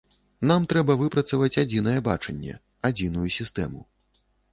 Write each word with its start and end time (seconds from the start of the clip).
Нам 0.51 0.63
трэба 0.71 0.93
выпрацаваць 1.01 1.59
адзінае 1.63 1.93
бачанне, 2.07 2.55
адзіную 2.89 3.27
сістэму. 3.37 3.83